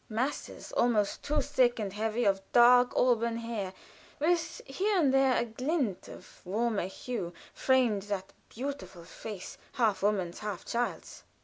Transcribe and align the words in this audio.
Masses, 0.09 0.71
almost 0.71 1.21
too 1.21 1.41
thick 1.41 1.77
and 1.77 1.93
heavy, 1.93 2.25
of 2.25 2.41
dark 2.53 2.91
auburn 2.97 3.37
hair, 3.37 3.71
with 4.19 4.59
here 4.65 4.97
and 4.97 5.13
there 5.13 5.35
a 5.39 5.45
glint 5.45 6.07
of 6.07 6.41
warmer 6.43 6.87
hue, 6.87 7.33
framed 7.53 8.01
that 8.09 8.33
beautiful 8.49 9.03
face 9.03 9.59
half 9.73 10.01
woman's, 10.01 10.39
half 10.39 10.65
child's. 10.65 11.23